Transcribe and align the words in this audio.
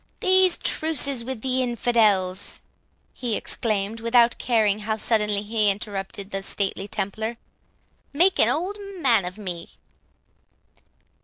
"These 0.19 0.57
truces 0.57 1.23
with 1.23 1.41
the 1.43 1.61
infidels," 1.61 2.61
he 3.13 3.35
exclaimed, 3.35 3.99
without 3.99 4.39
caring 4.39 4.79
how 4.79 4.97
suddenly 4.97 5.43
he 5.43 5.69
interrupted 5.69 6.31
the 6.31 6.41
stately 6.41 6.87
Templar, 6.87 7.37
"make 8.11 8.39
an 8.39 8.49
old 8.49 8.79
man 8.97 9.25
of 9.25 9.37
me!" 9.37 9.69